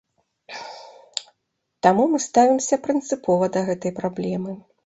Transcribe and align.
Таму 1.87 2.07
мы 2.15 2.23
ставімся 2.27 2.75
прынцыпова 2.89 3.45
да 3.59 3.67
гэтай 3.69 3.91
праблемы. 4.01 4.51